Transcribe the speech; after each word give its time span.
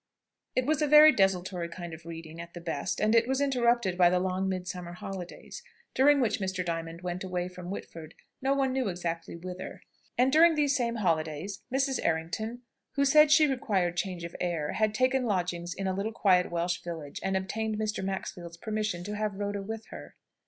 It 0.55 0.65
was 0.65 0.81
a 0.81 0.87
very 0.87 1.11
desultory 1.11 1.69
kind 1.69 1.93
of 1.93 2.07
reading 2.07 2.41
at 2.41 2.55
the 2.55 2.59
best, 2.59 2.99
and 2.99 3.13
it 3.13 3.27
was 3.27 3.39
interrupted 3.39 3.99
by 3.99 4.09
the 4.09 4.19
long 4.19 4.49
Midsummer 4.49 4.93
holidays, 4.93 5.61
during 5.93 6.19
which 6.19 6.39
Mr. 6.39 6.65
Diamond 6.65 7.01
went 7.03 7.23
away 7.23 7.47
from 7.47 7.69
Whitford, 7.69 8.15
no 8.41 8.55
one 8.55 8.73
knew 8.73 8.87
exactly 8.87 9.35
whither. 9.35 9.83
And 10.17 10.33
during 10.33 10.55
these 10.55 10.75
same 10.75 10.95
holidays, 10.95 11.61
Mrs. 11.71 12.03
Errington, 12.03 12.63
who 12.93 13.05
said 13.05 13.29
she 13.31 13.45
required 13.45 13.95
change 13.95 14.23
of 14.23 14.35
air, 14.41 14.71
had 14.73 14.95
taken 14.95 15.25
lodgings 15.27 15.71
in 15.71 15.85
a 15.85 15.93
little 15.93 16.11
quiet 16.13 16.49
Welsh 16.49 16.81
village, 16.83 17.19
and 17.21 17.37
obtained 17.37 17.77
Mr. 17.77 18.03
Maxfield's 18.03 18.57
permission 18.57 19.03
to 19.03 19.13
have 19.15 19.35
Rhoda 19.35 19.61
with 19.61 19.85
her. 19.91 20.15